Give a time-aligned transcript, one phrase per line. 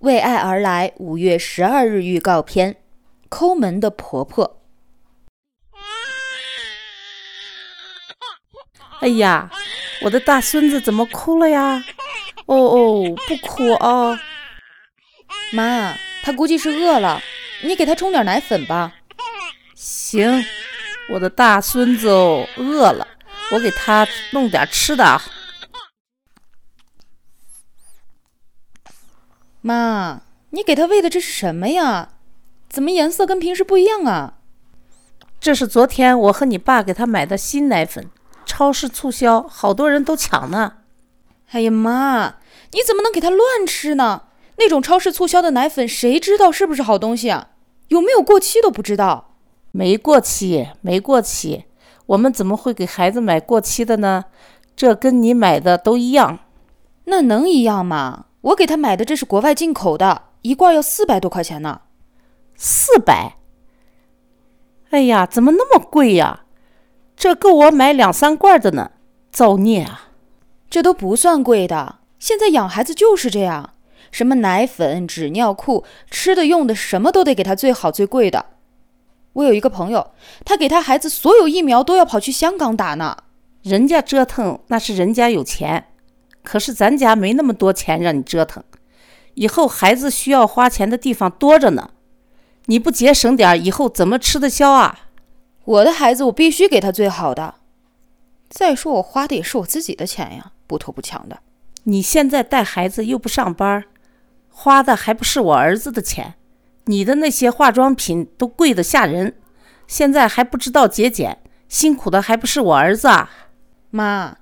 [0.00, 2.76] 为爱而来五月十二日预告片：
[3.28, 4.62] 抠门的婆婆。
[9.00, 9.50] 哎呀，
[10.02, 11.84] 我的大孙子怎么哭了呀？
[12.46, 14.18] 哦哦，不哭哦！
[15.52, 17.22] 妈，他估计是饿了，
[17.62, 18.94] 你给他冲点奶粉吧。
[19.74, 20.42] 行，
[21.10, 23.06] 我的大孙子哦，饿了，
[23.52, 25.20] 我给他弄点吃的。
[29.62, 32.10] 妈，你给他喂的这是什么呀？
[32.68, 34.34] 怎么颜色跟平时不一样啊？
[35.40, 38.08] 这是昨天我和你爸给他买的新奶粉，
[38.46, 40.74] 超市促销，好多人都抢呢。
[41.50, 42.36] 哎呀妈，
[42.72, 44.22] 你怎么能给他乱吃呢？
[44.56, 47.48] 那种超市促销的奶粉，谁知道是不是好东西啊？
[47.88, 49.34] 有没有过期都不知道。
[49.72, 51.64] 没过期，没过期。
[52.06, 54.26] 我们怎么会给孩子买过期的呢？
[54.76, 56.40] 这跟你买的都一样。
[57.04, 58.26] 那能一样吗？
[58.42, 61.82] 我给他买的这是国外进口的，一罐要四百多块钱呢。
[62.56, 63.36] 四百？
[64.90, 66.44] 哎呀，怎么那么贵呀？
[67.16, 68.92] 这够我买两三罐的呢。
[69.30, 70.08] 造孽啊！
[70.68, 72.00] 这都不算贵的。
[72.18, 73.74] 现在养孩子就是这样，
[74.10, 78.46] 什么奶粉、纸尿裤、吃的用的，什么都得给他最好最贵的。
[79.34, 80.10] 我有一个朋友，
[80.44, 83.16] 他给他孩子所有疫苗都要跑去香港打呢。
[83.62, 85.89] 人家折腾那是人家有钱。
[86.50, 88.64] 可是咱家没那么多钱让你折腾，
[89.34, 91.90] 以后孩子需要花钱的地方多着呢，
[92.66, 95.10] 你不节省点，以后怎么吃得消啊？
[95.64, 97.54] 我的孩子，我必须给他最好的。
[98.48, 101.38] 再说我花的也是我自己的钱呀，不偷不抢的。
[101.84, 103.84] 你现在带孩子又不上班，
[104.48, 106.34] 花的还不是我儿子的钱？
[106.86, 109.36] 你的那些化妆品都贵得吓人，
[109.86, 113.30] 现在还不知道节俭，辛苦的还不是我儿子啊？
[113.90, 114.38] 妈。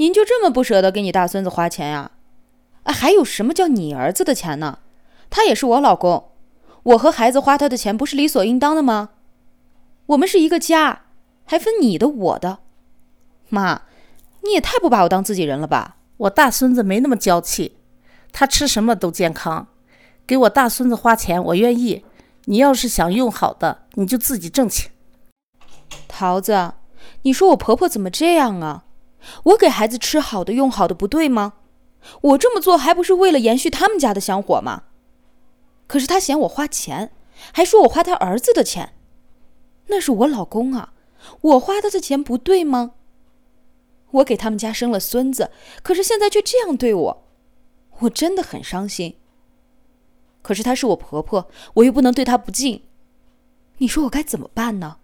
[0.00, 2.12] 您就这么不舍得给你大孙子花钱呀？
[2.84, 4.78] 啊，还有什么叫你儿子的钱呢？
[5.28, 6.30] 他也是我老公，
[6.84, 9.10] 我和孩子花他的钱不是理所应当的吗？
[10.06, 11.02] 我们是一个家，
[11.44, 12.60] 还分你的我的。
[13.50, 13.82] 妈，
[14.42, 15.98] 你也太不把我当自己人了吧？
[16.16, 17.76] 我大孙子没那么娇气，
[18.32, 19.68] 他吃什么都健康。
[20.26, 22.06] 给我大孙子花钱，我愿意。
[22.46, 24.88] 你要是想用好的，你就自己挣去。
[26.08, 26.72] 桃子，
[27.20, 28.84] 你说我婆婆怎么这样啊？
[29.44, 31.54] 我给孩子吃好的、用好的，不对吗？
[32.22, 34.84] 我这么做还不是为了延续他们家的香火吗？
[35.86, 37.12] 可是他嫌我花钱，
[37.52, 38.94] 还说我花他儿子的钱。
[39.88, 40.92] 那是我老公啊，
[41.40, 42.92] 我花他的钱不对吗？
[44.12, 45.50] 我给他们家生了孙子，
[45.82, 47.26] 可是现在却这样对我，
[48.00, 49.16] 我真的很伤心。
[50.42, 52.84] 可是她是我婆婆，我又不能对她不敬。
[53.78, 54.99] 你说我该怎么办呢？